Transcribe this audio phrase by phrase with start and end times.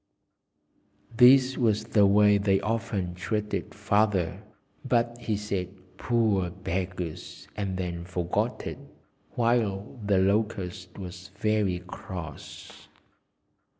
[1.15, 4.41] This was the way they often treated Father,
[4.83, 8.79] but he said "Poor beggars!" and then forgot it,
[9.35, 12.87] while the Locust was very cross.